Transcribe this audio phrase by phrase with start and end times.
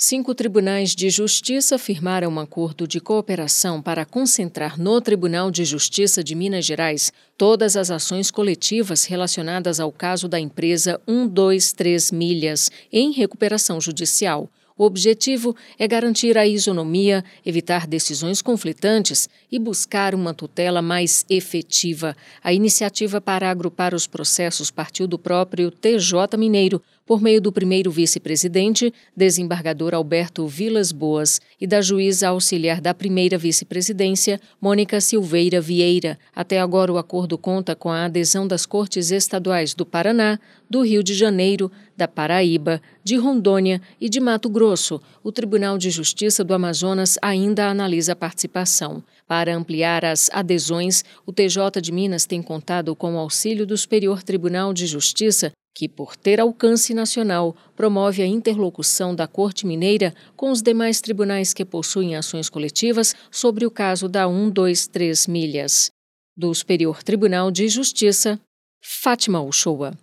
[0.00, 6.22] Cinco tribunais de justiça firmaram um acordo de cooperação para concentrar no Tribunal de Justiça
[6.22, 13.10] de Minas Gerais todas as ações coletivas relacionadas ao caso da empresa 123 Milhas em
[13.10, 14.48] recuperação judicial.
[14.78, 22.16] O objetivo é garantir a isonomia, evitar decisões conflitantes e buscar uma tutela mais efetiva.
[22.44, 27.90] A iniciativa para agrupar os processos partiu do próprio TJ Mineiro, por meio do primeiro
[27.90, 36.18] vice-presidente, desembargador Alberto Vilas Boas, e da juíza auxiliar da primeira vice-presidência, Mônica Silveira Vieira.
[36.36, 40.38] Até agora, o acordo conta com a adesão das cortes estaduais do Paraná,
[40.68, 45.00] do Rio de Janeiro, da Paraíba, de Rondônia e de Mato Grosso.
[45.24, 49.02] O Tribunal de Justiça do Amazonas ainda analisa a participação.
[49.26, 54.22] Para ampliar as adesões, o TJ de Minas tem contado com o auxílio do Superior
[54.22, 60.50] Tribunal de Justiça que, por ter alcance nacional, promove a interlocução da Corte Mineira com
[60.50, 65.90] os demais tribunais que possuem ações coletivas sobre o caso da 123 milhas.
[66.36, 68.38] Do Superior Tribunal de Justiça,
[68.82, 69.96] Fátima Uchoa.